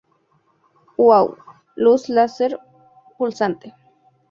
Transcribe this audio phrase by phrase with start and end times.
[1.05, 1.37] ¡Uau!¡
[1.75, 2.59] luz láser
[3.19, 3.75] pulsante!